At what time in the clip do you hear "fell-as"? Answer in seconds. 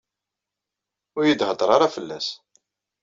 1.95-2.27